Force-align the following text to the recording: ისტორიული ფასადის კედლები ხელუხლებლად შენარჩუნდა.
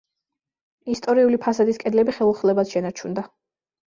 ისტორიული 0.93 1.39
ფასადის 1.43 1.79
კედლები 1.83 2.15
ხელუხლებლად 2.15 2.73
შენარჩუნდა. 2.73 3.25